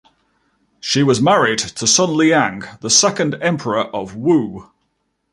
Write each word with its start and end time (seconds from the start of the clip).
She 0.79 1.03
was 1.03 1.21
married 1.21 1.59
to 1.59 1.85
Sun 1.85 2.17
Liang, 2.17 2.63
the 2.79 2.89
second 2.89 3.37
emperor 3.39 3.83
of 3.83 4.15
Wu. 4.15 4.71